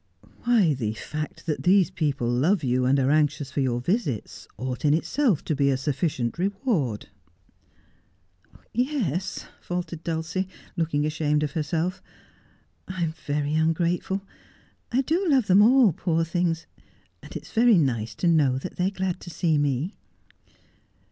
Why, 0.45 0.73
the 0.73 0.93
fact 0.95 1.45
that 1.45 1.61
these 1.61 1.91
people 1.91 2.27
love 2.27 2.63
you 2.63 2.85
and 2.85 2.97
are 2.99 3.11
anxious 3.11 3.51
for 3.51 3.59
your 3.61 3.79
visits, 3.79 4.47
ought 4.57 4.83
in 4.83 4.95
itself 4.95 5.43
to 5.45 5.55
be 5.55 5.69
a 5.69 5.77
sufficient 5.77 6.39
reward.'' 6.39 7.09
Yes,' 8.73 9.45
faltered 9.61 10.03
Dulcie, 10.03 10.47
looking 10.75 11.05
ashamed 11.05 11.43
of 11.43 11.51
herself,' 11.51 12.01
I 12.87 13.03
am 13.03 13.11
very 13.11 13.53
ungrateful. 13.53 14.23
I 14.91 15.01
do 15.03 15.29
love 15.29 15.45
them 15.45 15.61
all, 15.61 15.93
poor 15.93 16.23
things, 16.25 16.65
and 17.21 17.35
it 17.35 17.43
is 17.43 17.51
very 17.51 17.77
nice 17.77 18.15
to 18.15 18.27
know 18.27 18.57
they 18.57 18.87
are 18.87 18.89
glad 18.89 19.19
to 19.19 19.29
see 19.29 19.59
me.' 19.59 19.93